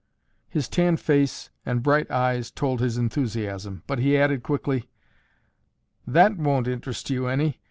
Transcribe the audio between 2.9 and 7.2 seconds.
enthusiasm, but he added quickly, "That won't interest